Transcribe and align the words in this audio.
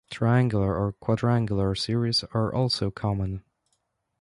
Triangular 0.09 0.75
or 0.75 0.93
quadrangular 0.93 1.75
series 1.75 2.23
are 2.33 2.51
also 2.51 2.89
common. 2.89 3.43